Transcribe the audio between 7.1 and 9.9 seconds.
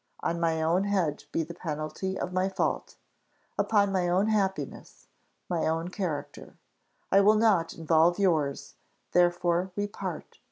I will not involve yours therefore we